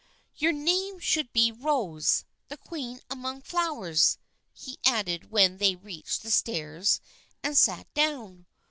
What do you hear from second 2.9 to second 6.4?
among flowers," he added when they reached the